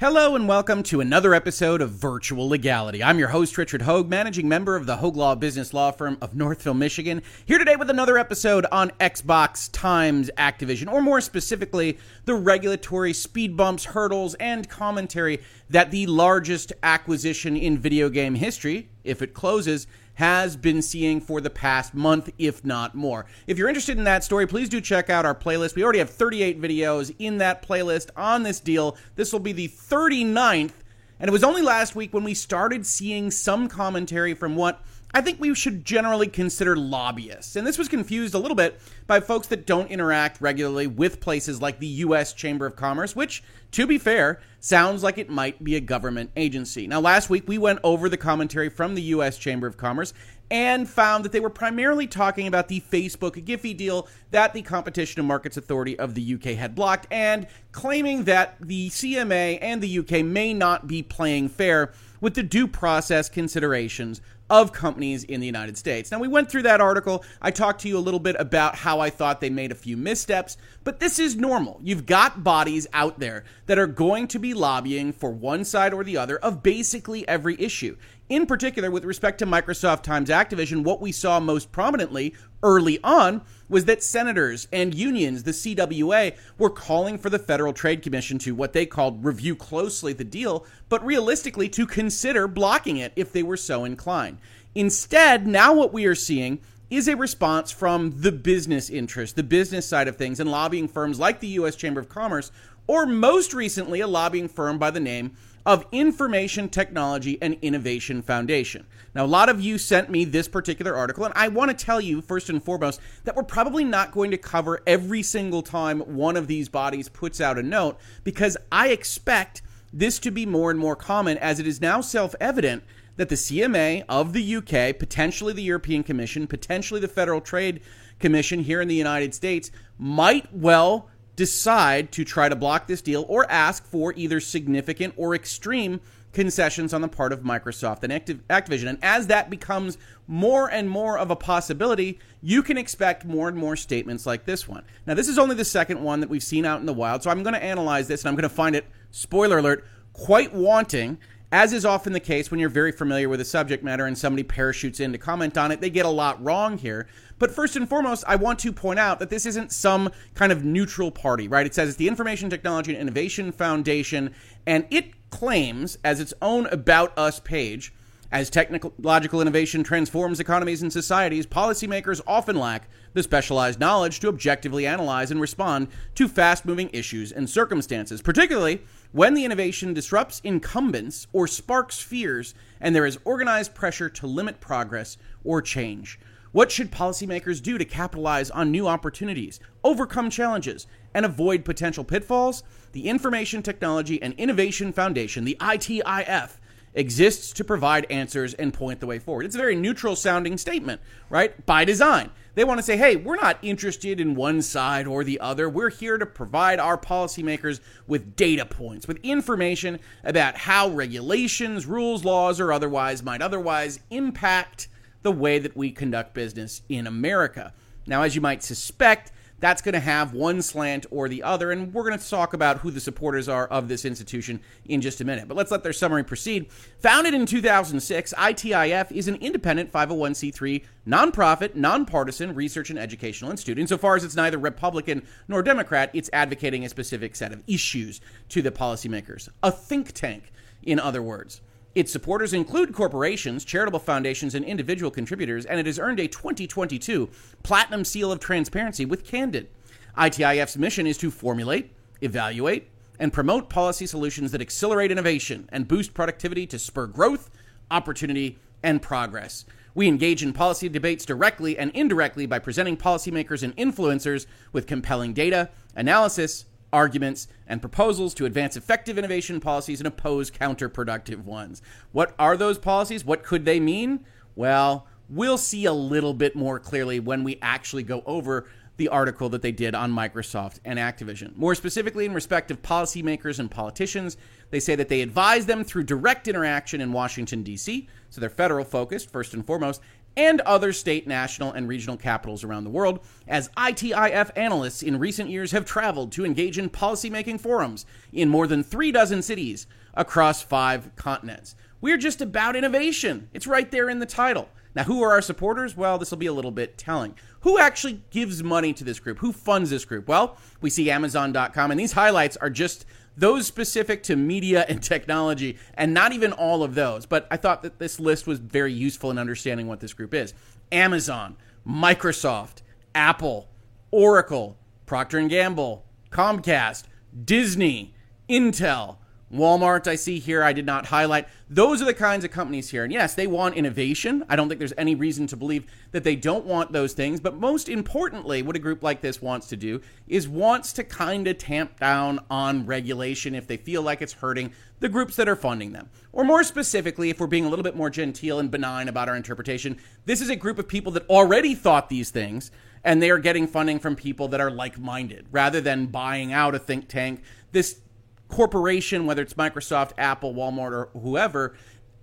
[0.00, 3.02] Hello and welcome to another episode of Virtual Legality.
[3.02, 6.36] I'm your host, Richard Hoeg, managing member of the Hoeg Law Business Law Firm of
[6.36, 12.34] Northville, Michigan, here today with another episode on Xbox times Activision, or more specifically, the
[12.36, 19.20] regulatory speed bumps, hurdles, and commentary that the largest acquisition in video game history, if
[19.20, 23.24] it closes, has been seeing for the past month, if not more.
[23.46, 25.76] If you're interested in that story, please do check out our playlist.
[25.76, 28.96] We already have 38 videos in that playlist on this deal.
[29.14, 30.72] This will be the 39th,
[31.20, 34.82] and it was only last week when we started seeing some commentary from what
[35.14, 37.56] I think we should generally consider lobbyists.
[37.56, 41.62] And this was confused a little bit by folks that don't interact regularly with places
[41.62, 42.34] like the U.S.
[42.34, 46.86] Chamber of Commerce, which, to be fair, sounds like it might be a government agency.
[46.86, 49.38] Now, last week we went over the commentary from the U.S.
[49.38, 50.12] Chamber of Commerce
[50.50, 55.20] and found that they were primarily talking about the Facebook Giphy deal that the Competition
[55.20, 59.98] and Markets Authority of the UK had blocked and claiming that the CMA and the
[59.98, 64.20] UK may not be playing fair with the due process considerations
[64.50, 66.10] of companies in the United States.
[66.10, 67.24] Now, we went through that article.
[67.42, 69.96] I talked to you a little bit about how I thought they made a few
[69.96, 71.80] missteps, but this is normal.
[71.82, 76.04] You've got bodies out there that are going to be lobbying for one side or
[76.04, 77.96] the other of basically every issue.
[78.28, 83.42] In particular, with respect to Microsoft times Activision, what we saw most prominently early on
[83.68, 88.54] was that senators and unions, the CWA, were calling for the Federal Trade Commission to
[88.54, 93.42] what they called review closely the deal, but realistically to consider blocking it if they
[93.42, 94.38] were so inclined.
[94.74, 99.86] Instead, now what we are seeing is a response from the business interest, the business
[99.86, 101.76] side of things, and lobbying firms like the U.S.
[101.76, 102.50] Chamber of Commerce,
[102.86, 105.36] or most recently, a lobbying firm by the name
[105.68, 108.86] of Information Technology and Innovation Foundation.
[109.14, 112.00] Now, a lot of you sent me this particular article, and I want to tell
[112.00, 116.38] you, first and foremost, that we're probably not going to cover every single time one
[116.38, 119.60] of these bodies puts out a note because I expect
[119.92, 122.82] this to be more and more common as it is now self evident
[123.16, 127.82] that the CMA of the UK, potentially the European Commission, potentially the Federal Trade
[128.18, 133.24] Commission here in the United States, might well decide to try to block this deal
[133.28, 136.00] or ask for either significant or extreme
[136.32, 138.88] concessions on the part of Microsoft and Activision.
[138.88, 143.56] And as that becomes more and more of a possibility, you can expect more and
[143.56, 144.82] more statements like this one.
[145.06, 147.30] Now, this is only the second one that we've seen out in the wild, so
[147.30, 151.18] I'm going to analyze this and I'm going to find it, spoiler alert, quite wanting
[151.50, 154.42] as is often the case when you're very familiar with a subject matter and somebody
[154.42, 157.08] parachutes in to comment on it, they get a lot wrong here.
[157.38, 160.64] But first and foremost, I want to point out that this isn't some kind of
[160.64, 161.64] neutral party, right?
[161.64, 164.34] It says it's the Information Technology and Innovation Foundation,
[164.66, 167.94] and it claims, as its own About Us page,
[168.30, 174.86] as technological innovation transforms economies and societies, policymakers often lack the specialized knowledge to objectively
[174.86, 181.26] analyze and respond to fast moving issues and circumstances, particularly when the innovation disrupts incumbents
[181.32, 186.20] or sparks fears and there is organized pressure to limit progress or change.
[186.52, 192.62] What should policymakers do to capitalize on new opportunities, overcome challenges, and avoid potential pitfalls?
[192.92, 196.57] The Information Technology and Innovation Foundation, the ITIF,
[196.94, 199.46] exists to provide answers and point the way forward.
[199.46, 201.00] It's a very neutral sounding statement,
[201.30, 201.64] right?
[201.66, 202.30] By design.
[202.54, 205.68] They want to say, hey, we're not interested in one side or the other.
[205.68, 207.78] We're here to provide our policymakers
[208.08, 214.88] with data points, with information about how regulations, rules, laws, or otherwise might otherwise impact
[215.22, 217.72] the way that we conduct business in America.
[218.06, 219.30] Now, as you might suspect,
[219.60, 221.70] that's going to have one slant or the other.
[221.70, 225.20] And we're going to talk about who the supporters are of this institution in just
[225.20, 225.48] a minute.
[225.48, 226.70] But let's let their summary proceed.
[227.00, 233.78] Founded in 2006, ITIF is an independent 501c3 nonprofit, nonpartisan research and educational institute.
[233.78, 238.20] Insofar as it's neither Republican nor Democrat, it's advocating a specific set of issues
[238.50, 239.48] to the policymakers.
[239.62, 240.52] A think tank,
[240.82, 241.60] in other words.
[241.98, 247.28] Its supporters include corporations, charitable foundations, and individual contributors, and it has earned a 2022
[247.64, 249.68] Platinum Seal of Transparency with Candid.
[250.16, 251.90] ITIF's mission is to formulate,
[252.20, 257.50] evaluate, and promote policy solutions that accelerate innovation and boost productivity to spur growth,
[257.90, 259.64] opportunity, and progress.
[259.92, 265.32] We engage in policy debates directly and indirectly by presenting policymakers and influencers with compelling
[265.32, 271.82] data, analysis, arguments, and proposals to advance effective innovation policies and oppose counterproductive ones.
[272.12, 273.24] What are those policies?
[273.24, 274.24] What could they mean?
[274.56, 279.48] Well, we'll see a little bit more clearly when we actually go over the article
[279.48, 281.56] that they did on Microsoft and Activision.
[281.56, 284.36] More specifically, in respect of policymakers and politicians,
[284.70, 288.84] they say that they advise them through direct interaction in Washington, D.C., so they're federal
[288.84, 290.02] focused, first and foremost,
[290.36, 295.50] and other state, national, and regional capitals around the world, as ITIF analysts in recent
[295.50, 300.62] years have traveled to engage in policymaking forums in more than three dozen cities across
[300.62, 301.74] five continents.
[302.00, 303.48] We're just about innovation.
[303.52, 304.68] It's right there in the title.
[304.94, 305.96] Now, who are our supporters?
[305.96, 307.34] Well, this will be a little bit telling.
[307.60, 309.38] Who actually gives money to this group?
[309.38, 310.28] Who funds this group?
[310.28, 313.04] Well, we see Amazon.com, and these highlights are just
[313.38, 317.24] those specific to media and technology, and not even all of those.
[317.24, 320.54] But I thought that this list was very useful in understanding what this group is
[320.90, 321.56] Amazon,
[321.86, 322.82] Microsoft,
[323.14, 323.68] Apple,
[324.10, 324.76] Oracle,
[325.06, 327.04] Procter & Gamble, Comcast,
[327.44, 328.14] Disney,
[328.50, 329.18] Intel,
[329.52, 331.48] Walmart, I see here, I did not highlight.
[331.70, 333.04] Those are the kinds of companies here.
[333.04, 334.44] And yes, they want innovation.
[334.48, 337.40] I don't think there's any reason to believe that they don't want those things.
[337.40, 341.46] But most importantly, what a group like this wants to do is wants to kind
[341.46, 345.56] of tamp down on regulation if they feel like it's hurting the groups that are
[345.56, 346.10] funding them.
[346.32, 349.36] Or more specifically, if we're being a little bit more genteel and benign about our
[349.36, 352.70] interpretation, this is a group of people that already thought these things
[353.04, 356.74] and they are getting funding from people that are like minded rather than buying out
[356.74, 357.42] a think tank.
[357.72, 358.00] This
[358.48, 361.74] corporation, whether it's Microsoft, Apple, Walmart, or whoever,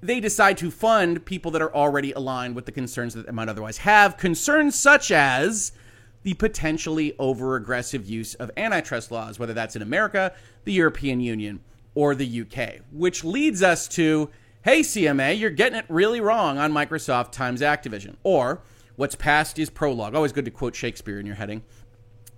[0.02, 3.50] they decide to fund people that are already aligned with the concerns that they might
[3.50, 4.18] otherwise have.
[4.18, 5.72] Concerns such as
[6.24, 10.34] the potentially over aggressive use of antitrust laws, whether that's in America,
[10.64, 11.60] the European Union,
[11.94, 12.82] or the UK.
[12.92, 14.30] Which leads us to
[14.66, 18.16] hey, CMA, you're getting it really wrong on Microsoft times Activision.
[18.24, 18.64] Or
[18.96, 20.16] what's past is prologue.
[20.16, 21.62] Always good to quote Shakespeare in your heading.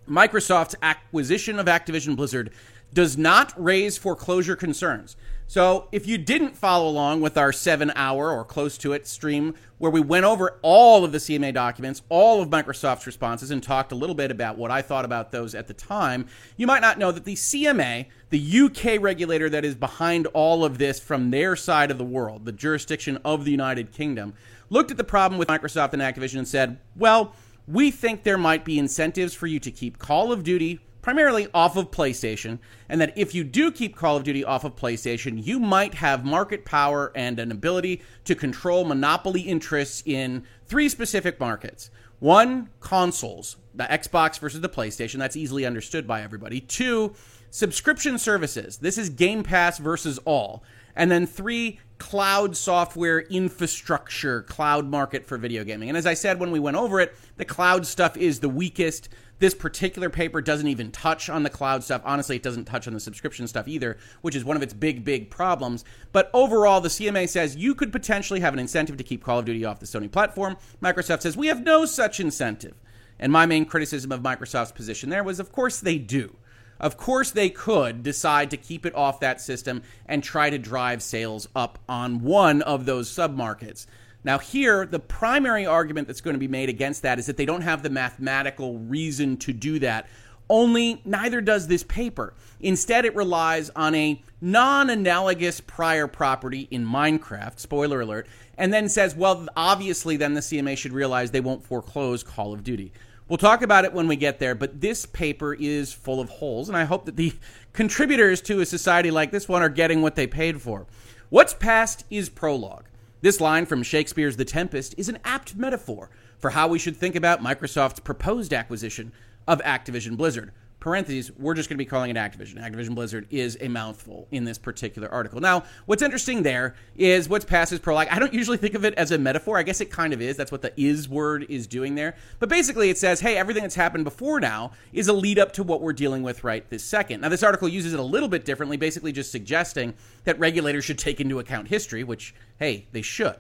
[0.10, 2.52] Microsoft's acquisition of Activision Blizzard
[2.94, 5.16] does not raise foreclosure concerns.
[5.50, 9.56] So, if you didn't follow along with our seven hour or close to it stream
[9.78, 13.94] where we went over all of the CMA documents, all of Microsoft's responses, and talked
[13.94, 17.00] a little bit about what I thought about those at the time, you might not
[17.00, 21.56] know that the CMA, the UK regulator that is behind all of this from their
[21.56, 24.34] side of the world, the jurisdiction of the United Kingdom,
[24.70, 27.34] looked at the problem with Microsoft and Activision and said, well,
[27.70, 31.78] we think there might be incentives for you to keep Call of Duty primarily off
[31.78, 32.60] of PlayStation,
[32.90, 36.26] and that if you do keep Call of Duty off of PlayStation, you might have
[36.26, 41.90] market power and an ability to control monopoly interests in three specific markets.
[42.20, 45.18] One, consoles, the Xbox versus the PlayStation.
[45.18, 46.60] That's easily understood by everybody.
[46.60, 47.16] Two,
[47.52, 48.80] subscription services.
[48.80, 50.62] This is Game Pass versus all.
[50.94, 55.90] And then three, cloud software infrastructure, cloud market for video gaming.
[55.90, 59.08] And as I said when we went over it, the cloud stuff is the weakest.
[59.40, 62.02] This particular paper doesn't even touch on the cloud stuff.
[62.06, 65.04] Honestly, it doesn't touch on the subscription stuff either, which is one of its big,
[65.06, 65.86] big problems.
[66.12, 69.46] But overall, the CMA says you could potentially have an incentive to keep Call of
[69.46, 70.58] Duty off the Sony platform.
[70.82, 72.76] Microsoft says we have no such incentive.
[73.20, 76.36] And my main criticism of Microsoft's position there was, of course, they do.
[76.80, 81.02] Of course, they could decide to keep it off that system and try to drive
[81.02, 83.88] sales up on one of those submarkets.
[84.24, 87.46] Now, here, the primary argument that's going to be made against that is that they
[87.46, 90.08] don't have the mathematical reason to do that.
[90.50, 92.34] Only neither does this paper.
[92.60, 98.28] Instead, it relies on a non analogous prior property in Minecraft, spoiler alert,
[98.58, 102.64] and then says, well, obviously, then the CMA should realize they won't foreclose Call of
[102.64, 102.92] Duty.
[103.28, 106.70] We'll talk about it when we get there, but this paper is full of holes,
[106.70, 107.34] and I hope that the
[107.74, 110.86] contributors to a society like this one are getting what they paid for.
[111.30, 112.86] What's past is prologue.
[113.22, 117.16] This line from Shakespeare's The Tempest is an apt metaphor for how we should think
[117.16, 119.12] about Microsoft's proposed acquisition
[119.48, 122.62] of Activision Blizzard parentheses, we're just going to be calling it Activision.
[122.62, 125.40] Activision Blizzard is a mouthful in this particular article.
[125.40, 128.08] Now, what's interesting there is what's past is prologue.
[128.12, 129.58] I don't usually think of it as a metaphor.
[129.58, 130.38] I guess it kind of is.
[130.38, 132.16] That's what the is word is doing there.
[132.40, 135.64] But basically, it says, hey, everything that's happened before now is a lead up to
[135.64, 137.22] what we're dealing with right this second.
[137.22, 139.94] Now, this article uses it a little bit differently, basically just suggesting
[140.26, 143.36] that regulators should take into account history, which, hey, they should.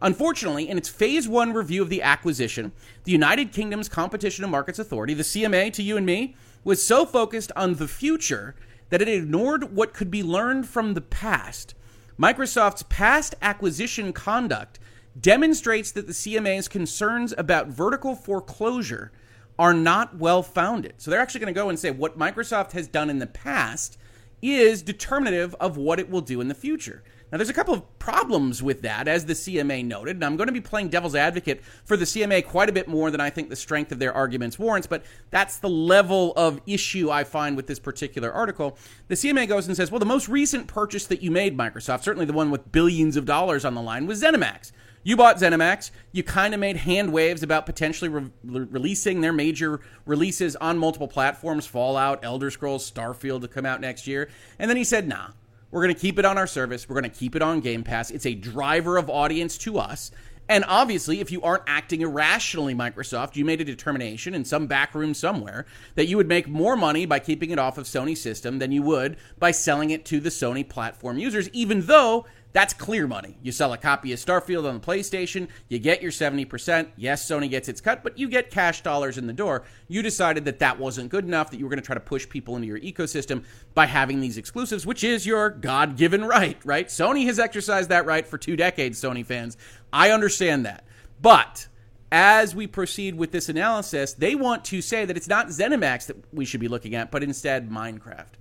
[0.00, 2.72] Unfortunately, in its phase one review of the acquisition,
[3.04, 7.06] the United Kingdom's Competition and Markets Authority, the CMA to you and me, was so
[7.06, 8.54] focused on the future
[8.90, 11.74] that it ignored what could be learned from the past.
[12.18, 14.78] Microsoft's past acquisition conduct
[15.20, 19.12] demonstrates that the CMA's concerns about vertical foreclosure
[19.58, 20.94] are not well founded.
[20.98, 23.98] So they're actually going to go and say what Microsoft has done in the past
[24.42, 27.02] is determinative of what it will do in the future.
[27.32, 30.46] Now, there's a couple of problems with that, as the CMA noted, and I'm going
[30.46, 33.48] to be playing devil's advocate for the CMA quite a bit more than I think
[33.48, 37.66] the strength of their arguments warrants, but that's the level of issue I find with
[37.66, 38.78] this particular article.
[39.08, 42.26] The CMA goes and says, well, the most recent purchase that you made, Microsoft, certainly
[42.26, 44.70] the one with billions of dollars on the line, was ZeniMax.
[45.06, 45.90] You bought ZeniMax.
[46.12, 51.08] You kind of made hand waves about potentially re- releasing their major releases on multiple
[51.08, 54.30] platforms Fallout, Elder Scrolls, Starfield to come out next year.
[54.58, 55.28] And then he said, nah,
[55.74, 56.88] we're going to keep it on our service.
[56.88, 58.12] We're going to keep it on Game Pass.
[58.12, 60.12] It's a driver of audience to us.
[60.48, 64.94] And obviously, if you aren't acting irrationally, Microsoft, you made a determination in some back
[64.94, 65.66] room somewhere
[65.96, 68.82] that you would make more money by keeping it off of Sony's system than you
[68.82, 73.36] would by selling it to the Sony platform users, even though that's clear money.
[73.42, 76.88] You sell a copy of Starfield on the PlayStation, you get your 70%.
[76.96, 79.64] Yes, Sony gets its cut, but you get cash dollars in the door.
[79.88, 82.28] You decided that that wasn't good enough, that you were going to try to push
[82.28, 83.42] people into your ecosystem
[83.74, 86.86] by having these exclusives, which is your God given right, right?
[86.86, 89.56] Sony has exercised that right for two decades, Sony fans.
[89.92, 90.84] I understand that.
[91.20, 91.66] But
[92.12, 96.32] as we proceed with this analysis, they want to say that it's not ZeniMax that
[96.32, 98.34] we should be looking at, but instead Minecraft.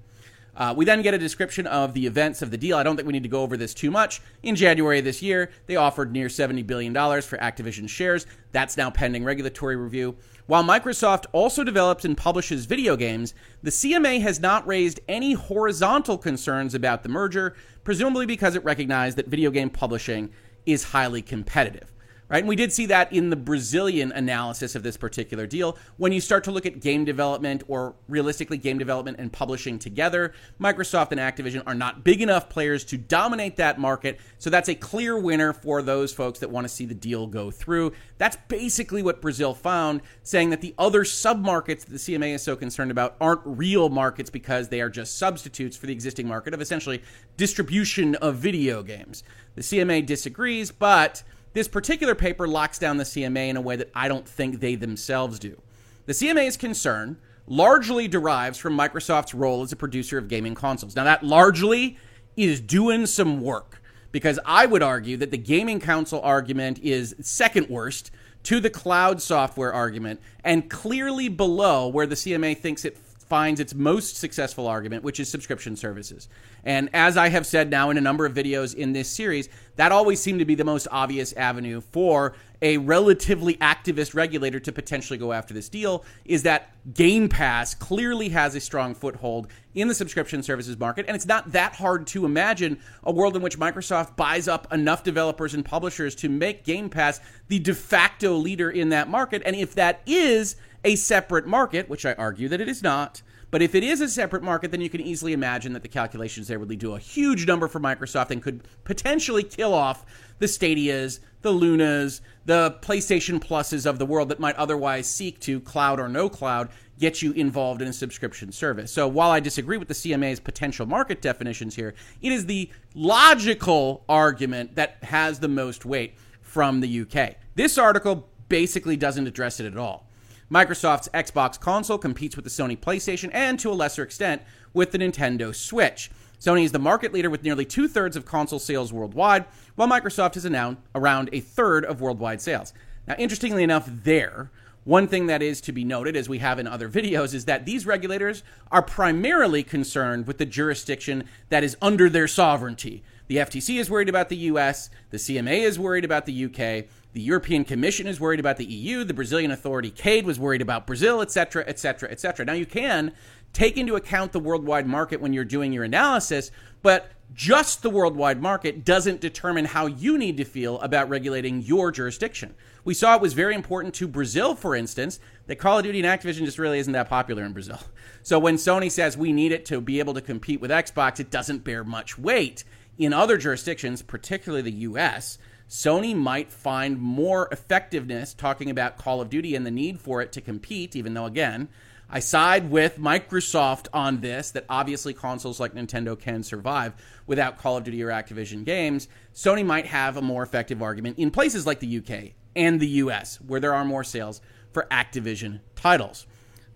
[0.56, 2.78] Uh, we then get a description of the events of the deal.
[2.78, 4.22] I don't think we need to go over this too much.
[4.44, 8.28] In January of this year, they offered near $70 billion for Activision shares.
[8.52, 10.16] That's now pending regulatory review.
[10.46, 13.34] While Microsoft also develops and publishes video games,
[13.64, 19.18] the CMA has not raised any horizontal concerns about the merger, presumably because it recognized
[19.18, 20.32] that video game publishing
[20.66, 21.93] is highly competitive
[22.34, 22.40] right?
[22.40, 25.78] And we did see that in the Brazilian analysis of this particular deal.
[25.98, 30.34] When you start to look at game development or realistically game development and publishing together,
[30.60, 34.20] Microsoft and Activision are not big enough players to dominate that market.
[34.40, 37.52] So that's a clear winner for those folks that want to see the deal go
[37.52, 37.92] through.
[38.18, 42.56] That's basically what Brazil found, saying that the other submarkets that the CMA is so
[42.56, 46.62] concerned about aren't real markets because they are just substitutes for the existing market of
[46.62, 47.04] essentially
[47.38, 49.24] distribution of video games.
[49.54, 51.22] The CMA disagrees, but
[51.54, 54.76] this particular paper locks down the CMA in a way that I don't think they
[54.76, 55.62] themselves do.
[56.06, 57.18] The CMA's concern
[57.48, 60.96] largely derives from Microsoft's role as a producer of gaming consoles.
[60.96, 61.98] Now, that largely
[62.36, 63.82] is doing some work
[64.12, 68.12] because I would argue that the gaming console argument is second worst
[68.44, 72.98] to the cloud software argument and clearly below where the CMA thinks it
[73.34, 76.30] finds its most successful argument, which is subscription services.
[76.64, 79.92] And as I have said now in a number of videos in this series, that
[79.92, 85.18] always seemed to be the most obvious avenue for a relatively activist regulator to potentially
[85.18, 89.96] go after this deal is that Game Pass clearly has a strong foothold in the
[89.96, 91.06] subscription services market.
[91.08, 95.04] And it's not that hard to imagine a world in which Microsoft buys up enough
[95.04, 99.42] developers and publishers to make Game Pass the de facto leader in that market.
[99.44, 103.22] And if that is a separate market, which I argue that it is not,
[103.52, 106.48] but if it is a separate market, then you can easily imagine that the calculations
[106.48, 110.06] there would lead to a huge number for Microsoft and could potentially kill off
[110.40, 115.60] the Stadias, the Lunas, the PlayStation Pluses of the world that might otherwise seek to,
[115.60, 118.92] cloud or no cloud, get you involved in a subscription service.
[118.92, 124.04] So while I disagree with the CMA's potential market definitions here, it is the logical
[124.10, 127.36] argument that has the most weight from the UK.
[127.54, 130.08] This article basically doesn't address it at all.
[130.52, 134.42] Microsoft's Xbox console competes with the Sony PlayStation and, to a lesser extent,
[134.74, 136.12] with the Nintendo Switch.
[136.40, 139.46] Sony is the market leader with nearly two thirds of console sales worldwide,
[139.76, 140.46] while Microsoft is
[140.94, 142.74] around a third of worldwide sales.
[143.08, 144.52] Now, interestingly enough, there,
[144.84, 147.66] one thing that is to be noted, as we have in other videos, is that
[147.66, 153.04] these regulators are primarily concerned with the jurisdiction that is under their sovereignty.
[153.28, 157.22] The FTC is worried about the US, the CMA is worried about the UK, the
[157.22, 159.04] European Commission is worried about the EU.
[159.04, 162.44] The Brazilian authority, CADE, was worried about Brazil, et cetera, et cetera, et cetera.
[162.44, 163.14] Now, you can
[163.54, 166.50] take into account the worldwide market when you're doing your analysis,
[166.82, 171.92] but just the worldwide market doesn't determine how you need to feel about regulating your
[171.92, 172.56] jurisdiction.
[172.84, 176.08] We saw it was very important to Brazil, for instance, that Call of Duty and
[176.08, 177.80] Activision just really isn't that popular in Brazil.
[178.26, 181.30] So when Sony says we need it to be able to compete with Xbox, it
[181.30, 182.64] doesn't bear much weight.
[182.98, 189.30] In other jurisdictions, particularly the US, Sony might find more effectiveness talking about Call of
[189.30, 191.70] Duty and the need for it to compete, even though, again,
[192.10, 196.94] I side with Microsoft on this that obviously consoles like Nintendo can survive
[197.26, 199.08] without Call of Duty or Activision games.
[199.34, 203.42] Sony might have a more effective argument in places like the UK and the US,
[203.42, 206.28] where there are more sales for Activision titles.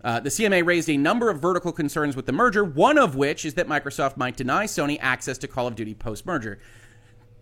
[0.04, 3.46] Uh, the CMA raised a number of vertical concerns with the merger, one of which
[3.46, 6.60] is that Microsoft might deny Sony access to Call of Duty post merger.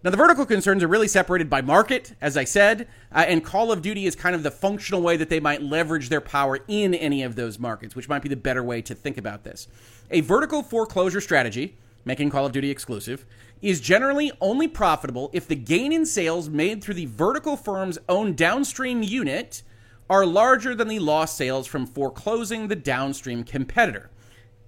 [0.03, 3.71] Now, the vertical concerns are really separated by market, as I said, uh, and Call
[3.71, 6.93] of Duty is kind of the functional way that they might leverage their power in
[6.93, 9.67] any of those markets, which might be the better way to think about this.
[10.11, 13.25] A vertical foreclosure strategy, making Call of Duty exclusive,
[13.63, 18.33] is generally only profitable if the gain in sales made through the vertical firm's own
[18.33, 19.63] downstream unit
[20.09, 24.09] are larger than the lost sales from foreclosing the downstream competitor.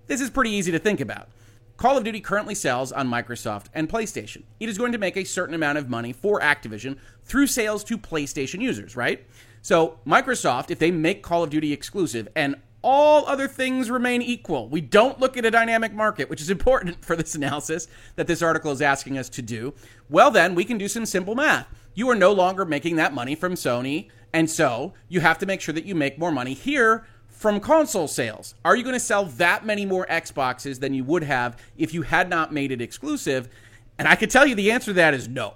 [0.08, 1.30] This is pretty easy to think about.
[1.78, 4.44] Call of Duty currently sells on Microsoft and PlayStation.
[4.60, 8.00] It is going to make a certain amount of money for Activision through sales to
[8.00, 9.28] PlayStation users, right?
[9.62, 14.70] So, Microsoft, if they make Call of Duty exclusive and all other things remain equal.
[14.70, 18.42] We don't look at a dynamic market, which is important for this analysis that this
[18.42, 19.74] article is asking us to do.
[20.10, 21.68] Well, then we can do some simple math.
[21.98, 25.62] You are no longer making that money from Sony, and so you have to make
[25.62, 28.54] sure that you make more money here from console sales.
[28.64, 32.04] Are you going to sell that many more Xboxes than you would have if you
[32.04, 33.50] had not made it exclusive?
[33.98, 35.56] And I can tell you the answer to that is no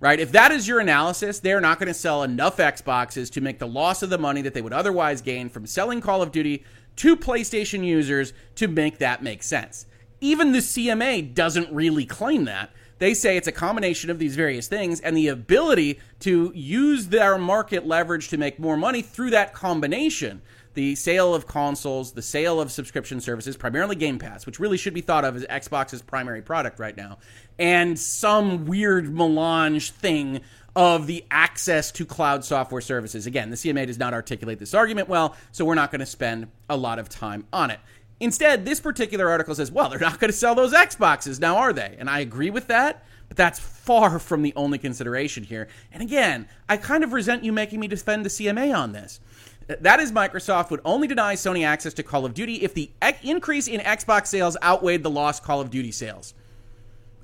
[0.00, 0.18] right?
[0.18, 3.68] If that is your analysis, they're not going to sell enough Xboxes to make the
[3.68, 6.64] loss of the money that they would otherwise gain from selling Call of Duty
[6.96, 9.86] to PlayStation users to make that make sense.
[10.20, 12.72] Even the CMA doesn't really claim that.
[13.02, 17.36] They say it's a combination of these various things and the ability to use their
[17.36, 20.40] market leverage to make more money through that combination
[20.74, 24.94] the sale of consoles, the sale of subscription services, primarily Game Pass, which really should
[24.94, 27.18] be thought of as Xbox's primary product right now,
[27.58, 30.40] and some weird melange thing
[30.76, 33.26] of the access to cloud software services.
[33.26, 36.46] Again, the CMA does not articulate this argument well, so we're not going to spend
[36.70, 37.80] a lot of time on it.
[38.22, 41.72] Instead, this particular article says, well, they're not going to sell those Xboxes now, are
[41.72, 41.96] they?
[41.98, 45.66] And I agree with that, but that's far from the only consideration here.
[45.90, 49.18] And again, I kind of resent you making me defend the CMA on this.
[49.66, 52.92] That is, Microsoft would only deny Sony access to Call of Duty if the
[53.24, 56.32] increase in Xbox sales outweighed the lost Call of Duty sales.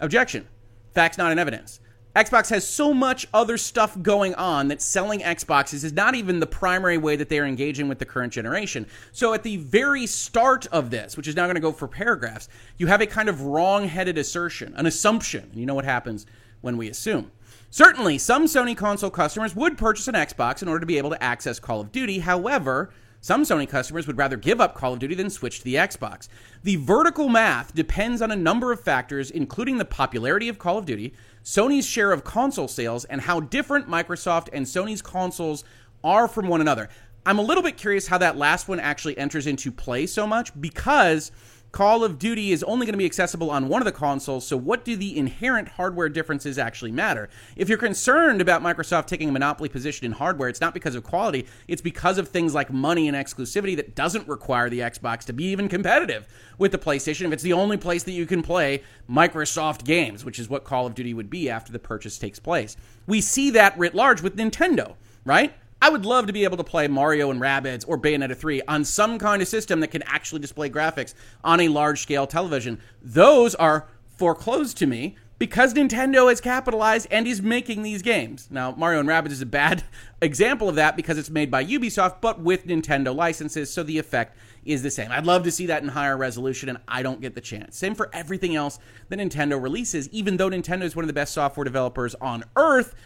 [0.00, 0.48] Objection.
[0.94, 1.78] Facts not in evidence.
[2.18, 6.48] Xbox has so much other stuff going on that selling Xboxes is not even the
[6.48, 8.88] primary way that they are engaging with the current generation.
[9.12, 12.48] So, at the very start of this, which is now going to go for paragraphs,
[12.76, 15.48] you have a kind of wrong headed assertion, an assumption.
[15.54, 16.26] You know what happens
[16.60, 17.30] when we assume.
[17.70, 21.22] Certainly, some Sony console customers would purchase an Xbox in order to be able to
[21.22, 22.18] access Call of Duty.
[22.18, 25.74] However, some Sony customers would rather give up Call of Duty than switch to the
[25.74, 26.28] Xbox.
[26.62, 30.86] The vertical math depends on a number of factors, including the popularity of Call of
[30.86, 35.64] Duty, Sony's share of console sales, and how different Microsoft and Sony's consoles
[36.04, 36.88] are from one another.
[37.26, 40.58] I'm a little bit curious how that last one actually enters into play so much
[40.60, 41.32] because
[41.70, 44.56] Call of Duty is only going to be accessible on one of the consoles, so
[44.56, 47.28] what do the inherent hardware differences actually matter?
[47.56, 51.04] If you're concerned about Microsoft taking a monopoly position in hardware, it's not because of
[51.04, 55.34] quality, it's because of things like money and exclusivity that doesn't require the Xbox to
[55.34, 56.26] be even competitive
[56.56, 60.38] with the PlayStation if it's the only place that you can play Microsoft games, which
[60.38, 62.78] is what Call of Duty would be after the purchase takes place.
[63.06, 64.94] We see that writ large with Nintendo,
[65.26, 65.54] right?
[65.80, 68.84] I would love to be able to play Mario and Rabbids or Bayonetta 3 on
[68.84, 71.14] some kind of system that can actually display graphics
[71.44, 72.80] on a large scale television.
[73.00, 73.86] Those are
[74.16, 78.48] foreclosed to me because Nintendo has capitalized and is making these games.
[78.50, 79.84] Now, Mario and Rabbids is a bad
[80.20, 84.36] example of that because it's made by Ubisoft, but with Nintendo licenses, so the effect
[84.64, 85.12] is the same.
[85.12, 87.76] I'd love to see that in higher resolution, and I don't get the chance.
[87.76, 91.34] Same for everything else that Nintendo releases, even though Nintendo is one of the best
[91.34, 92.96] software developers on earth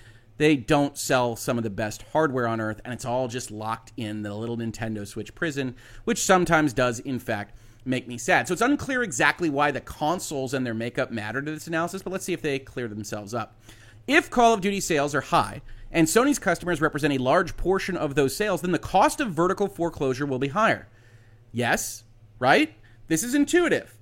[0.42, 3.92] they don't sell some of the best hardware on earth, and it's all just locked
[3.96, 8.48] in the little Nintendo Switch prison, which sometimes does, in fact, make me sad.
[8.48, 12.12] So it's unclear exactly why the consoles and their makeup matter to this analysis, but
[12.12, 13.56] let's see if they clear themselves up.
[14.08, 18.16] If Call of Duty sales are high, and Sony's customers represent a large portion of
[18.16, 20.88] those sales, then the cost of vertical foreclosure will be higher.
[21.52, 22.02] Yes,
[22.40, 22.74] right?
[23.06, 23.96] This is intuitive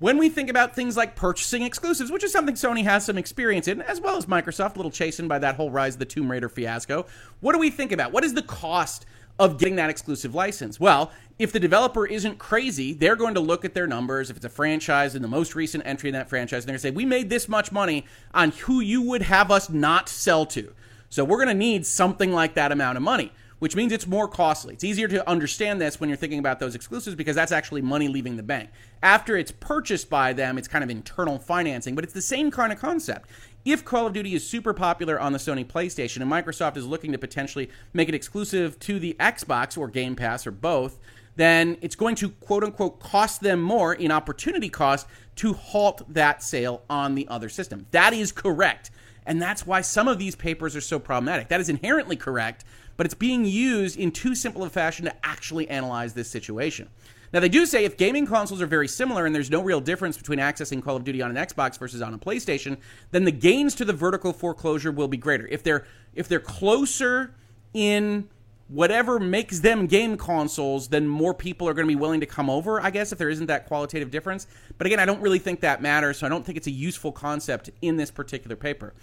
[0.00, 3.68] when we think about things like purchasing exclusives, which is something Sony has some experience
[3.68, 6.30] in, as well as Microsoft, a little chastened by that whole Rise of the Tomb
[6.30, 7.06] Raider fiasco,
[7.40, 8.10] what do we think about?
[8.10, 9.04] What is the cost
[9.38, 10.80] of getting that exclusive license?
[10.80, 14.30] Well, if the developer isn't crazy, they're going to look at their numbers.
[14.30, 16.80] If it's a franchise and the most recent entry in that franchise, and they're going
[16.80, 20.46] to say, We made this much money on who you would have us not sell
[20.46, 20.72] to.
[21.10, 24.26] So we're going to need something like that amount of money which means it's more
[24.26, 24.74] costly.
[24.74, 28.08] It's easier to understand this when you're thinking about those exclusives because that's actually money
[28.08, 28.70] leaving the bank.
[29.02, 32.72] After it's purchased by them, it's kind of internal financing, but it's the same kind
[32.72, 33.30] of concept.
[33.64, 37.12] If Call of Duty is super popular on the Sony PlayStation and Microsoft is looking
[37.12, 40.98] to potentially make it exclusive to the Xbox or Game Pass or both,
[41.36, 46.42] then it's going to quote unquote cost them more in opportunity cost to halt that
[46.42, 47.86] sale on the other system.
[47.90, 48.90] That is correct.
[49.30, 51.48] And that's why some of these papers are so problematic.
[51.48, 52.64] That is inherently correct
[53.00, 56.86] but it's being used in too simple a fashion to actually analyze this situation.
[57.32, 60.18] Now, they do say if gaming consoles are very similar and there's no real difference
[60.18, 62.76] between accessing Call of Duty on an Xbox versus on a PlayStation,
[63.10, 65.46] then the gains to the vertical foreclosure will be greater.
[65.46, 67.34] If they're if they're closer
[67.72, 68.28] in
[68.70, 72.48] whatever makes them game consoles, then more people are going to be willing to come
[72.48, 74.46] over, I guess, if there isn't that qualitative difference.
[74.78, 77.10] But again, I don't really think that matters, so I don't think it's a useful
[77.10, 78.94] concept in this particular paper.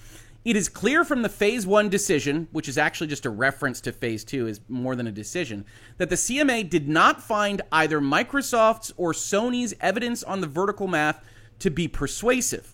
[0.46, 3.92] It is clear from the phase one decision, which is actually just a reference to
[3.92, 5.66] phase two, is more than a decision,
[5.98, 11.22] that the CMA did not find either Microsoft's or Sony's evidence on the vertical math
[11.60, 12.74] to be persuasive.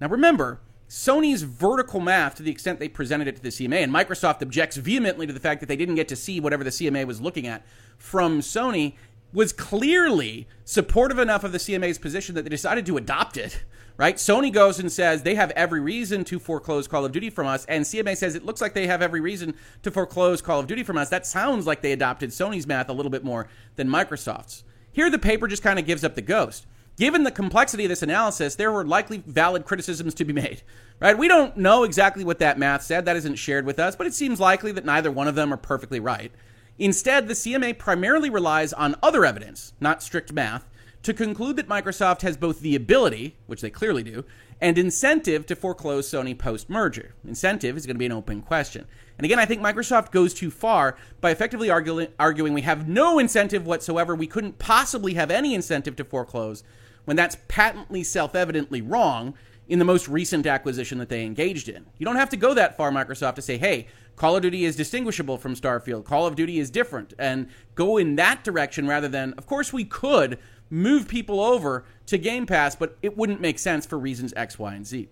[0.00, 3.92] Now remember, Sony's vertical math, to the extent they presented it to the CMA, and
[3.92, 7.06] Microsoft objects vehemently to the fact that they didn't get to see whatever the CMA
[7.06, 7.64] was looking at
[7.98, 8.94] from Sony,
[9.32, 13.64] was clearly supportive enough of the CMA's position that they decided to adopt it.
[13.98, 14.14] Right?
[14.14, 17.64] Sony goes and says they have every reason to foreclose Call of Duty from us,
[17.64, 20.84] and CMA says it looks like they have every reason to foreclose Call of Duty
[20.84, 21.08] from us.
[21.08, 24.62] That sounds like they adopted Sony's math a little bit more than Microsoft's.
[24.92, 26.64] Here, the paper just kind of gives up the ghost.
[26.98, 30.62] Given the complexity of this analysis, there were likely valid criticisms to be made.
[31.00, 31.16] Right?
[31.16, 33.04] We don't know exactly what that math said.
[33.04, 35.58] That isn't shared with us, but it seems likely that neither one of them are
[35.58, 36.32] perfectly right.
[36.76, 40.68] Instead, the CMA primarily relies on other evidence, not strict math,
[41.04, 44.24] to conclude that Microsoft has both the ability, which they clearly do,
[44.60, 47.14] and incentive to foreclose Sony post merger.
[47.24, 48.84] Incentive is going to be an open question.
[49.16, 53.66] And again, I think Microsoft goes too far by effectively arguing we have no incentive
[53.66, 54.16] whatsoever.
[54.16, 56.64] We couldn't possibly have any incentive to foreclose
[57.08, 59.32] when that's patently self evidently wrong
[59.66, 61.86] in the most recent acquisition that they engaged in.
[61.96, 64.76] You don't have to go that far, Microsoft, to say, hey, Call of Duty is
[64.76, 66.04] distinguishable from Starfield.
[66.04, 67.14] Call of Duty is different.
[67.18, 72.18] And go in that direction rather than, of course, we could move people over to
[72.18, 75.08] Game Pass, but it wouldn't make sense for reasons X, Y, and Z.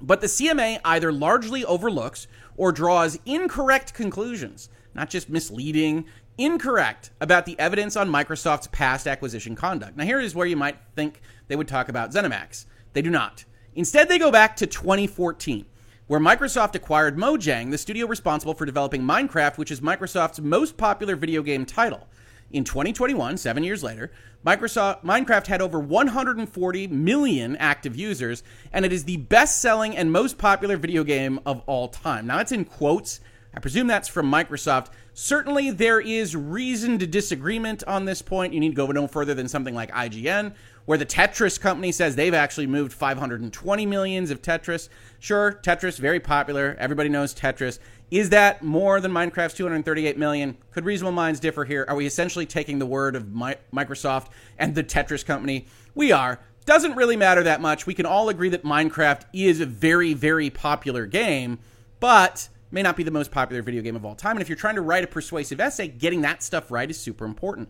[0.00, 6.06] But the CMA either largely overlooks or draws incorrect conclusions, not just misleading,
[6.40, 9.96] incorrect about the evidence on Microsoft's past acquisition conduct.
[9.96, 12.64] Now, here is where you might think they would talk about ZeniMax.
[12.94, 13.44] They do not.
[13.74, 15.66] Instead, they go back to 2014
[16.10, 21.14] where Microsoft acquired Mojang, the studio responsible for developing Minecraft, which is Microsoft's most popular
[21.14, 22.08] video game title.
[22.50, 24.10] In 2021, seven years later,
[24.44, 30.36] Microsoft Minecraft had over 140 million active users, and it is the best-selling and most
[30.36, 32.26] popular video game of all time.
[32.26, 33.20] Now, it's in quotes.
[33.54, 34.88] I presume that's from Microsoft.
[35.12, 38.54] Certainly, there is reason to disagreement on this point.
[38.54, 42.14] You need to go no further than something like IGN, where the Tetris company says
[42.14, 44.88] they've actually moved 520 millions of Tetris.
[45.18, 46.76] Sure, Tetris, very popular.
[46.78, 47.80] Everybody knows Tetris.
[48.10, 50.56] Is that more than Minecraft's 238 million?
[50.72, 51.84] Could reasonable minds differ here?
[51.88, 55.66] Are we essentially taking the word of Microsoft and the Tetris company?
[55.94, 56.40] We are.
[56.66, 57.86] Doesn't really matter that much.
[57.86, 61.58] We can all agree that Minecraft is a very, very popular game,
[61.98, 64.36] but may not be the most popular video game of all time.
[64.36, 67.24] And if you're trying to write a persuasive essay, getting that stuff right is super
[67.24, 67.68] important.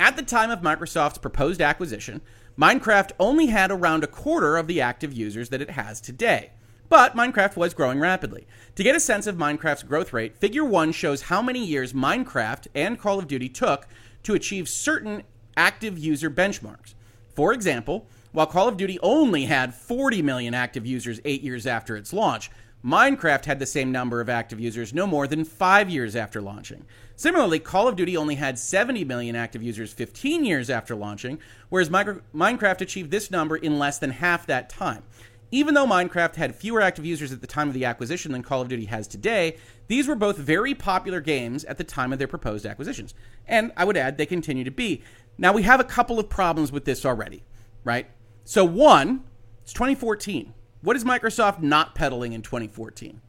[0.00, 2.20] At the time of Microsoft's proposed acquisition,
[2.58, 6.52] Minecraft only had around a quarter of the active users that it has today.
[6.88, 8.46] But Minecraft was growing rapidly.
[8.76, 12.68] To get a sense of Minecraft's growth rate, Figure 1 shows how many years Minecraft
[12.74, 13.86] and Call of Duty took
[14.22, 15.22] to achieve certain
[15.56, 16.94] active user benchmarks.
[17.34, 21.96] For example, while Call of Duty only had 40 million active users eight years after
[21.96, 22.50] its launch,
[22.84, 26.84] Minecraft had the same number of active users no more than five years after launching.
[27.16, 31.90] Similarly, Call of Duty only had 70 million active users 15 years after launching, whereas
[31.90, 35.02] Minecraft achieved this number in less than half that time.
[35.50, 38.62] Even though Minecraft had fewer active users at the time of the acquisition than Call
[38.62, 39.56] of Duty has today,
[39.88, 43.12] these were both very popular games at the time of their proposed acquisitions.
[43.48, 45.02] And I would add, they continue to be.
[45.36, 47.42] Now, we have a couple of problems with this already,
[47.82, 48.08] right?
[48.44, 49.24] So, one,
[49.62, 50.54] it's 2014.
[50.80, 53.20] What is Microsoft not peddling in 2014?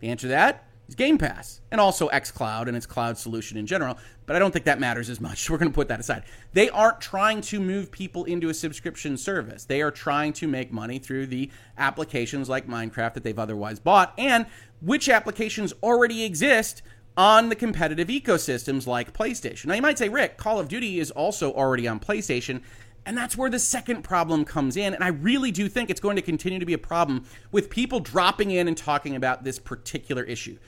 [0.00, 3.66] The answer to that is Game Pass and also xCloud and its cloud solution in
[3.66, 3.96] general.
[4.26, 5.48] But I don't think that matters as much.
[5.50, 6.24] We're going to put that aside.
[6.52, 9.64] They aren't trying to move people into a subscription service.
[9.64, 14.12] They are trying to make money through the applications like Minecraft that they've otherwise bought
[14.18, 14.44] and
[14.82, 16.82] which applications already exist
[17.16, 19.66] on the competitive ecosystems like PlayStation.
[19.66, 22.62] Now, you might say, Rick, Call of Duty is also already on PlayStation.
[23.10, 24.94] And that's where the second problem comes in.
[24.94, 27.98] And I really do think it's going to continue to be a problem with people
[27.98, 30.58] dropping in and talking about this particular issue.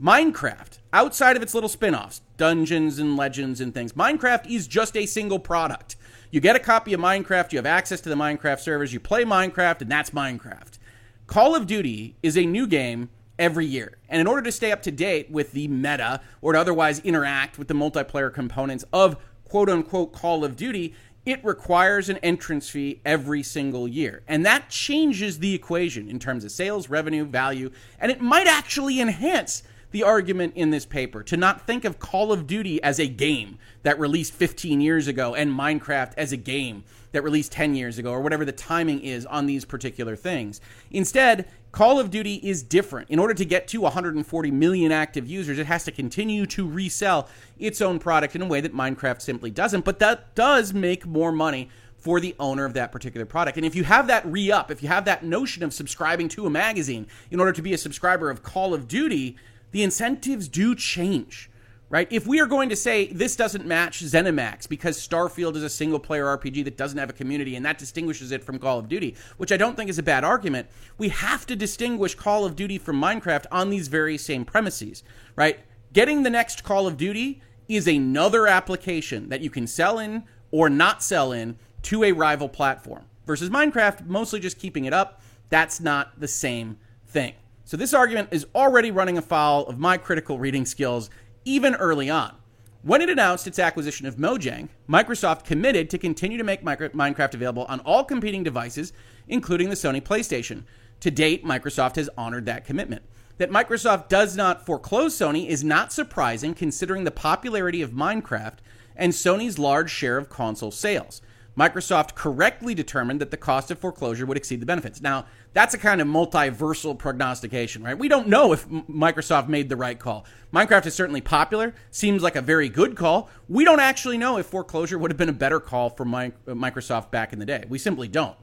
[0.00, 4.96] Minecraft, outside of its little spin offs, dungeons and legends and things, Minecraft is just
[4.96, 5.96] a single product.
[6.30, 9.24] You get a copy of Minecraft, you have access to the Minecraft servers, you play
[9.24, 10.78] Minecraft, and that's Minecraft.
[11.26, 13.98] Call of Duty is a new game every year.
[14.08, 17.58] And in order to stay up to date with the meta or to otherwise interact
[17.58, 19.16] with the multiplayer components of
[19.50, 20.94] quote unquote Call of Duty,
[21.26, 24.22] it requires an entrance fee every single year.
[24.26, 29.00] And that changes the equation in terms of sales, revenue, value, and it might actually
[29.00, 33.08] enhance the argument in this paper to not think of Call of Duty as a
[33.08, 37.98] game that released 15 years ago and Minecraft as a game that released 10 years
[37.98, 40.60] ago or whatever the timing is on these particular things.
[40.92, 43.10] Instead, Call of Duty is different.
[43.10, 47.28] In order to get to 140 million active users, it has to continue to resell
[47.58, 51.30] its own product in a way that Minecraft simply doesn't, but that does make more
[51.30, 53.56] money for the owner of that particular product.
[53.56, 56.46] And if you have that re up, if you have that notion of subscribing to
[56.46, 59.36] a magazine in order to be a subscriber of Call of Duty,
[59.70, 61.50] the incentives do change
[61.90, 62.06] right?
[62.10, 65.98] If we are going to say this doesn't match ZeniMax because Starfield is a single
[65.98, 69.16] player RPG that doesn't have a community and that distinguishes it from Call of Duty,
[69.36, 72.78] which I don't think is a bad argument, we have to distinguish Call of Duty
[72.78, 75.02] from Minecraft on these very same premises,
[75.34, 75.58] right?
[75.92, 80.22] Getting the next Call of Duty is another application that you can sell in
[80.52, 85.20] or not sell in to a rival platform versus Minecraft mostly just keeping it up.
[85.48, 87.34] That's not the same thing.
[87.64, 91.10] So this argument is already running afoul of my critical reading skills
[91.44, 92.36] even early on.
[92.82, 97.66] When it announced its acquisition of Mojang, Microsoft committed to continue to make Minecraft available
[97.68, 98.92] on all competing devices,
[99.28, 100.64] including the Sony PlayStation.
[101.00, 103.02] To date, Microsoft has honored that commitment.
[103.36, 108.58] That Microsoft does not foreclose Sony is not surprising considering the popularity of Minecraft
[108.96, 111.22] and Sony's large share of console sales.
[111.56, 115.00] Microsoft correctly determined that the cost of foreclosure would exceed the benefits.
[115.00, 117.98] Now, that's a kind of multiversal prognostication, right?
[117.98, 120.24] We don't know if Microsoft made the right call.
[120.52, 123.28] Minecraft is certainly popular, seems like a very good call.
[123.48, 127.10] We don't actually know if foreclosure would have been a better call for uh, Microsoft
[127.10, 127.64] back in the day.
[127.68, 128.36] We simply don't.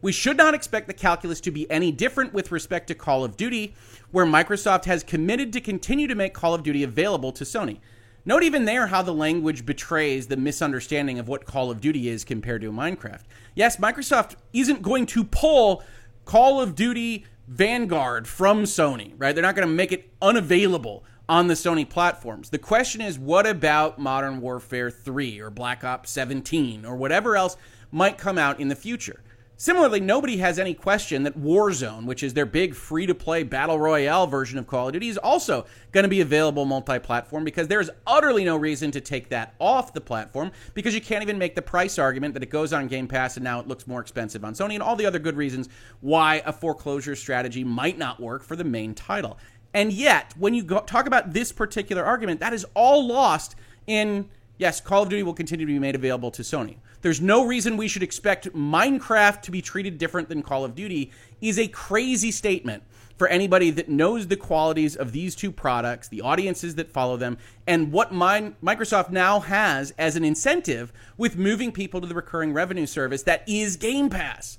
[0.00, 3.38] We should not expect the calculus to be any different with respect to Call of
[3.38, 3.74] Duty,
[4.10, 7.78] where Microsoft has committed to continue to make Call of Duty available to Sony.
[8.26, 12.24] Note even there how the language betrays the misunderstanding of what Call of Duty is
[12.24, 13.24] compared to Minecraft.
[13.54, 15.82] Yes, Microsoft isn't going to pull
[16.24, 19.34] Call of Duty Vanguard from Sony, right?
[19.34, 22.48] They're not going to make it unavailable on the Sony platforms.
[22.48, 27.58] The question is what about Modern Warfare 3 or Black Ops 17 or whatever else
[27.92, 29.20] might come out in the future?
[29.56, 33.78] Similarly, nobody has any question that Warzone, which is their big free to play battle
[33.78, 37.68] royale version of Call of Duty, is also going to be available multi platform because
[37.68, 41.54] there's utterly no reason to take that off the platform because you can't even make
[41.54, 44.44] the price argument that it goes on Game Pass and now it looks more expensive
[44.44, 45.68] on Sony and all the other good reasons
[46.00, 49.38] why a foreclosure strategy might not work for the main title.
[49.72, 53.54] And yet, when you go, talk about this particular argument, that is all lost
[53.86, 56.76] in yes, Call of Duty will continue to be made available to Sony.
[57.04, 61.12] There's no reason we should expect Minecraft to be treated different than Call of Duty
[61.42, 62.82] is a crazy statement
[63.18, 67.36] for anybody that knows the qualities of these two products, the audiences that follow them,
[67.66, 72.86] and what Microsoft now has as an incentive with moving people to the recurring revenue
[72.86, 74.56] service that is Game Pass.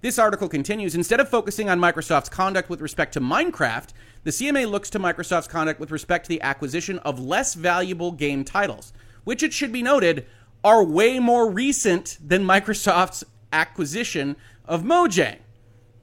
[0.00, 3.90] This article continues Instead of focusing on Microsoft's conduct with respect to Minecraft,
[4.24, 8.44] the CMA looks to Microsoft's conduct with respect to the acquisition of less valuable game
[8.44, 8.94] titles,
[9.24, 10.24] which it should be noted
[10.64, 15.38] are way more recent than Microsoft's acquisition of Mojang.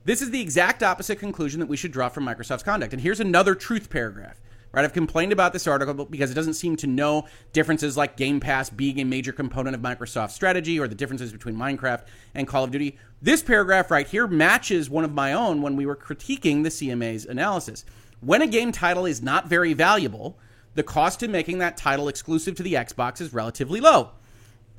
[0.06, 2.94] This is the exact opposite conclusion that we should draw from Microsoft's conduct.
[2.94, 4.40] And here's another truth paragraph
[4.72, 4.84] right?
[4.84, 8.70] I've complained about this article because it doesn't seem to know differences like Game Pass
[8.70, 12.04] being a major component of Microsoft's strategy or the differences between Minecraft
[12.36, 12.98] and Call of Duty.
[13.22, 17.26] This paragraph right here matches one of my own when we were critiquing the CMA's
[17.26, 17.86] analysis.
[18.22, 20.38] When a game title is not very valuable,
[20.76, 24.12] the cost of making that title exclusive to the Xbox is relatively low.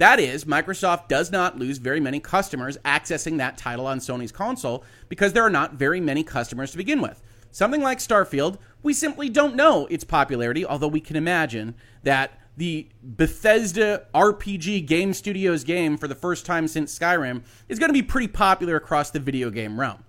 [0.01, 4.83] That is, Microsoft does not lose very many customers accessing that title on Sony's console
[5.11, 7.21] because there are not very many customers to begin with.
[7.51, 12.89] Something like Starfield, we simply don't know its popularity, although we can imagine that the
[13.03, 18.03] Bethesda RPG Game Studios game for the first time since Skyrim is going to be
[18.03, 20.03] pretty popular across the video game realm.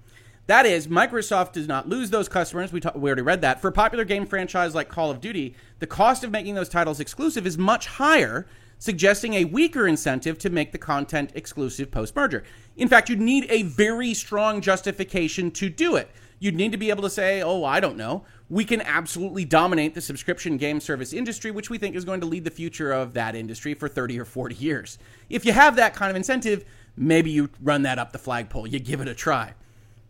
[0.52, 2.74] That is, Microsoft does not lose those customers.
[2.74, 3.62] We, ta- we already read that.
[3.62, 7.00] For a popular game franchise like Call of Duty, the cost of making those titles
[7.00, 8.46] exclusive is much higher,
[8.78, 12.44] suggesting a weaker incentive to make the content exclusive post merger.
[12.76, 16.12] In fact, you'd need a very strong justification to do it
[16.42, 18.26] you'd need to be able to say, oh, I don't know.
[18.50, 22.26] We can absolutely dominate the subscription game service industry, which we think is going to
[22.26, 24.98] lead the future of that industry for 30 or 40 years.
[25.30, 26.66] If you have that kind of incentive,
[26.98, 29.54] maybe you run that up the flagpole, you give it a try.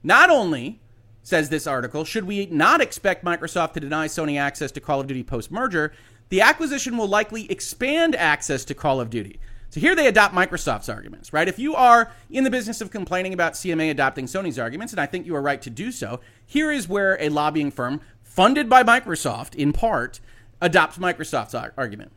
[0.04, 0.82] Not only,
[1.24, 5.08] says this article, should we not expect Microsoft to deny Sony access to Call of
[5.08, 5.94] Duty post merger,
[6.30, 9.40] the acquisition will likely expand access to Call of Duty.
[9.70, 11.48] So here they adopt Microsoft's arguments, right?
[11.48, 15.06] If you are in the business of complaining about CMA adopting Sony's arguments, and I
[15.06, 18.84] think you are right to do so, here is where a lobbying firm funded by
[18.84, 20.20] Microsoft, in part,
[20.60, 22.12] adopts Microsoft's argument.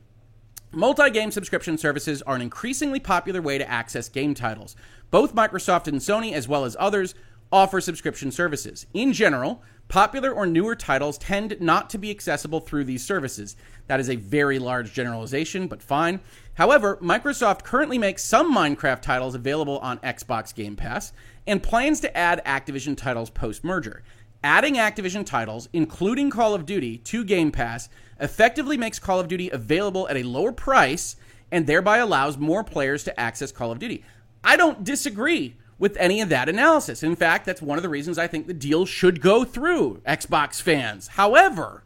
[0.72, 4.74] Multi game subscription services are an increasingly popular way to access game titles.
[5.12, 7.14] Both Microsoft and Sony, as well as others,
[7.54, 8.84] offer subscription services.
[8.94, 13.54] In general, popular or newer titles tend not to be accessible through these services.
[13.86, 16.18] That is a very large generalization, but fine.
[16.54, 21.12] However, Microsoft currently makes some Minecraft titles available on Xbox Game Pass
[21.46, 24.02] and plans to add Activision titles post merger.
[24.42, 27.88] Adding Activision titles, including Call of Duty, to Game Pass
[28.20, 31.14] effectively makes Call of Duty available at a lower price
[31.52, 34.02] and thereby allows more players to access Call of Duty.
[34.42, 37.02] I don't disagree with any of that analysis.
[37.02, 40.60] In fact, that's one of the reasons I think the deal should go through Xbox
[40.62, 41.08] fans.
[41.08, 41.82] However,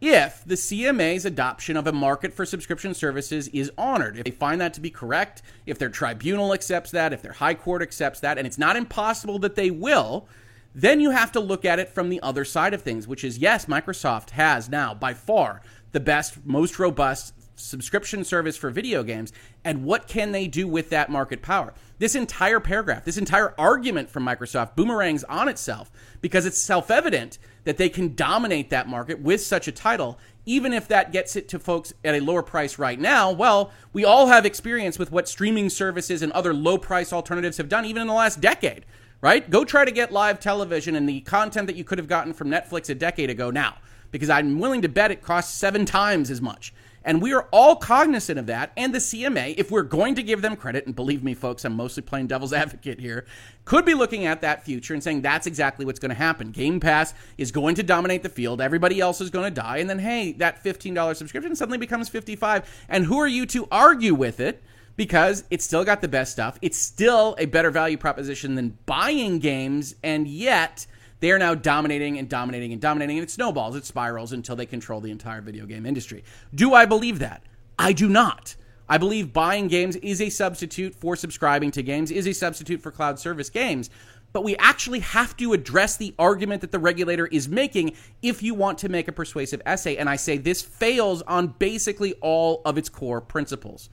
[0.00, 4.16] if the CMA's adoption of a market for subscription services is honored.
[4.16, 7.54] If they find that to be correct, if their tribunal accepts that, if their high
[7.54, 10.28] court accepts that, and it's not impossible that they will,
[10.74, 13.38] then you have to look at it from the other side of things, which is
[13.38, 19.32] yes, Microsoft has now by far the best, most robust subscription service for video games
[19.64, 21.74] and what can they do with that market power?
[21.98, 25.90] This entire paragraph this entire argument from microsoft boomerangs on itself
[26.20, 30.88] because it's self-evident that they can dominate that market with such a title even if
[30.88, 33.30] that gets it to folks at a lower price right now.
[33.30, 37.68] Well we all have experience with what streaming services and other low price alternatives have
[37.68, 38.84] done even in the last decade
[39.20, 39.50] right?
[39.50, 42.48] Go try to get live television and the content that you could have gotten from
[42.48, 43.76] netflix a decade ago now
[44.10, 46.72] because i'm willing to bet it costs seven times as much
[47.04, 48.72] and we are all cognizant of that.
[48.76, 51.74] And the CMA, if we're going to give them credit, and believe me, folks, I'm
[51.74, 53.24] mostly playing devil's advocate here,
[53.64, 56.50] could be looking at that future and saying that's exactly what's going to happen.
[56.50, 58.60] Game Pass is going to dominate the field.
[58.60, 59.78] Everybody else is going to die.
[59.78, 64.14] And then, hey, that $15 subscription suddenly becomes 55 And who are you to argue
[64.14, 64.62] with it?
[64.96, 66.58] Because it's still got the best stuff.
[66.60, 69.94] It's still a better value proposition than buying games.
[70.02, 70.86] And yet,
[71.20, 74.66] they are now dominating and dominating and dominating, and it snowballs, it spirals until they
[74.66, 76.24] control the entire video game industry.
[76.54, 77.42] Do I believe that?
[77.78, 78.56] I do not.
[78.88, 82.90] I believe buying games is a substitute for subscribing to games, is a substitute for
[82.90, 83.90] cloud service games.
[84.32, 88.54] But we actually have to address the argument that the regulator is making if you
[88.54, 89.96] want to make a persuasive essay.
[89.96, 93.88] And I say this fails on basically all of its core principles.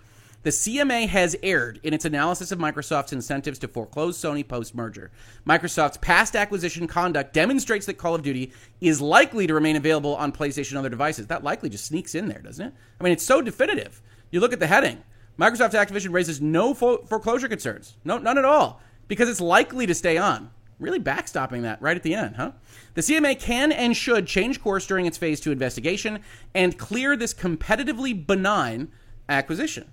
[0.46, 5.10] The CMA has erred in its analysis of Microsoft's incentives to foreclose Sony post merger.
[5.44, 10.32] Microsoft's past acquisition conduct demonstrates that Call of Duty is likely to remain available on
[10.32, 11.26] PlayStation and other devices.
[11.26, 12.74] That likely just sneaks in there, doesn't it?
[13.00, 14.04] I mean, it's so definitive.
[14.30, 15.02] You look at the heading
[15.40, 17.98] Microsoft's Activision raises no foreclosure concerns.
[18.06, 20.52] No, none at all, because it's likely to stay on.
[20.78, 22.52] Really backstopping that right at the end, huh?
[22.94, 26.20] The CMA can and should change course during its phase two investigation
[26.54, 28.92] and clear this competitively benign
[29.28, 29.90] acquisition.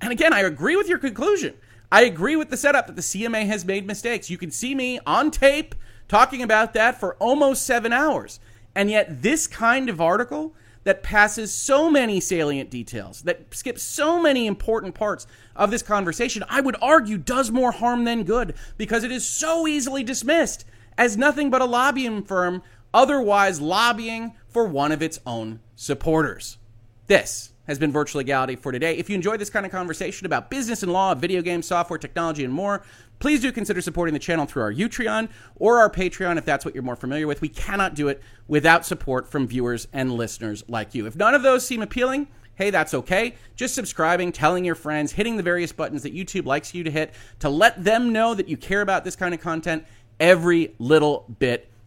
[0.00, 1.54] And again, I agree with your conclusion.
[1.90, 4.30] I agree with the setup that the CMA has made mistakes.
[4.30, 5.74] You can see me on tape
[6.06, 8.40] talking about that for almost seven hours.
[8.74, 14.20] And yet, this kind of article that passes so many salient details, that skips so
[14.20, 19.04] many important parts of this conversation, I would argue does more harm than good because
[19.04, 20.64] it is so easily dismissed
[20.96, 22.62] as nothing but a lobbying firm
[22.94, 26.56] otherwise lobbying for one of its own supporters.
[27.06, 28.96] This has been Virtual Legality for today.
[28.96, 32.42] If you enjoy this kind of conversation about business and law, video games, software, technology,
[32.42, 32.82] and more,
[33.18, 36.74] please do consider supporting the channel through our Utreon or our Patreon if that's what
[36.74, 37.42] you're more familiar with.
[37.42, 41.06] We cannot do it without support from viewers and listeners like you.
[41.06, 43.34] If none of those seem appealing, hey, that's okay.
[43.54, 47.14] Just subscribing, telling your friends, hitting the various buttons that YouTube likes you to hit
[47.40, 49.84] to let them know that you care about this kind of content
[50.18, 51.70] every little bit